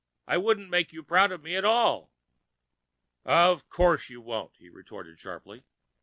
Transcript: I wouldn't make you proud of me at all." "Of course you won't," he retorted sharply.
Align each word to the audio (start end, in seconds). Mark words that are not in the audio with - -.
I 0.25 0.37
wouldn't 0.37 0.71
make 0.71 0.91
you 0.91 1.03
proud 1.03 1.31
of 1.31 1.43
me 1.43 1.55
at 1.55 1.63
all." 1.63 2.11
"Of 3.23 3.69
course 3.69 4.09
you 4.09 4.19
won't," 4.19 4.55
he 4.57 4.67
retorted 4.67 5.19
sharply. 5.19 5.61